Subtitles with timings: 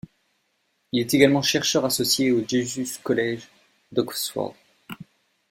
[0.93, 3.43] Il est également chercheur associé au Jesus College
[3.91, 4.55] d'Oxford.